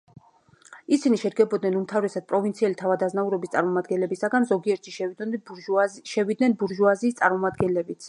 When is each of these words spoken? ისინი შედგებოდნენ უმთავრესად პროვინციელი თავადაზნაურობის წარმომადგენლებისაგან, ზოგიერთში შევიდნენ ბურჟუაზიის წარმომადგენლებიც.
ისინი 0.95 1.19
შედგებოდნენ 1.23 1.77
უმთავრესად 1.81 2.25
პროვინციელი 2.33 2.79
თავადაზნაურობის 2.81 3.55
წარმომადგენლებისაგან, 3.59 4.51
ზოგიერთში 4.55 4.97
შევიდნენ 4.99 6.61
ბურჟუაზიის 6.63 7.25
წარმომადგენლებიც. 7.25 7.99